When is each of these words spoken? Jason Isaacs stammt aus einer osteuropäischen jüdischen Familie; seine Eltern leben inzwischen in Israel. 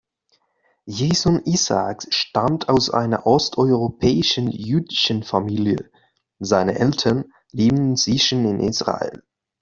Jason 0.87 1.43
Isaacs 1.45 2.07
stammt 2.09 2.69
aus 2.69 2.89
einer 2.89 3.27
osteuropäischen 3.27 4.49
jüdischen 4.49 5.21
Familie; 5.21 5.91
seine 6.39 6.79
Eltern 6.79 7.31
leben 7.51 7.91
inzwischen 7.91 8.45
in 8.45 8.61
Israel. 8.61 9.21